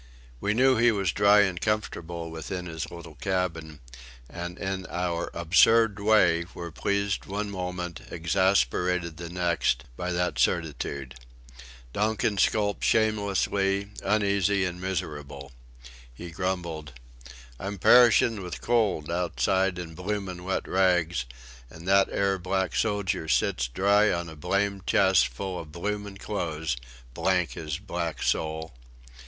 [0.39, 3.81] We knew he was dry and comfortable within his little cabin,
[4.27, 11.13] and in our absurd way were pleased one moment, exasperated the next, by that certitude.
[11.93, 15.51] Donkin skulked shamelessly, uneasy and miserable.
[16.11, 16.93] He grumbled:
[17.59, 21.25] "I'm perishin' with cold outside in bloomin' wet rags,
[21.69, 26.75] an' that 'ere black sojer sits dry on a blamed chest full of bloomin' clothes;
[27.13, 28.73] blank his black soul!"